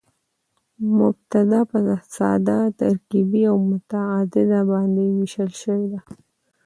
[0.97, 1.77] مبتداء په
[2.15, 5.99] ساده، ترکیبي او متعدده باندي وېشل سوې ده.